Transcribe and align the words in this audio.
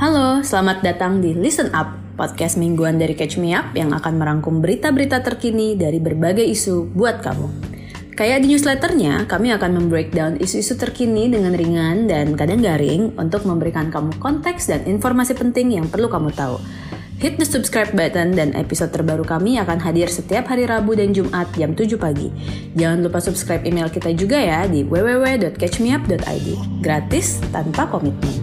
Halo, 0.00 0.40
selamat 0.40 0.80
datang 0.80 1.20
di 1.20 1.36
Listen 1.36 1.76
Up, 1.76 1.92
podcast 2.16 2.56
mingguan 2.56 2.96
dari 2.96 3.12
Catch 3.12 3.36
Me 3.36 3.52
Up 3.52 3.76
yang 3.76 3.92
akan 3.92 4.16
merangkum 4.16 4.64
berita-berita 4.64 5.20
terkini 5.20 5.76
dari 5.76 6.00
berbagai 6.00 6.40
isu 6.40 6.88
buat 6.96 7.20
kamu. 7.20 7.68
Kayak 8.16 8.40
di 8.40 8.46
newsletternya, 8.48 9.28
kami 9.28 9.52
akan 9.52 9.76
membreakdown 9.76 10.40
isu-isu 10.40 10.80
terkini 10.80 11.28
dengan 11.28 11.52
ringan 11.52 12.08
dan 12.08 12.32
kadang 12.32 12.64
garing 12.64 13.12
untuk 13.20 13.44
memberikan 13.44 13.92
kamu 13.92 14.16
konteks 14.16 14.72
dan 14.72 14.88
informasi 14.88 15.36
penting 15.36 15.76
yang 15.76 15.84
perlu 15.84 16.08
kamu 16.08 16.32
tahu. 16.32 16.56
Hit 17.20 17.36
the 17.36 17.44
subscribe 17.44 17.92
button 17.92 18.32
dan 18.32 18.56
episode 18.56 18.96
terbaru 18.96 19.28
kami 19.28 19.60
akan 19.60 19.84
hadir 19.84 20.08
setiap 20.08 20.48
hari 20.48 20.64
Rabu 20.64 20.96
dan 20.96 21.12
Jumat 21.12 21.52
jam 21.52 21.76
7 21.76 22.00
pagi. 22.00 22.32
Jangan 22.72 23.04
lupa 23.04 23.20
subscribe 23.20 23.68
email 23.68 23.92
kita 23.92 24.16
juga 24.16 24.40
ya 24.40 24.64
di 24.64 24.80
www.catchmeup.id. 24.80 26.80
Gratis 26.80 27.44
tanpa 27.52 27.84
komitmen. 27.84 28.39